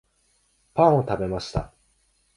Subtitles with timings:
[0.73, 1.71] パンを食べました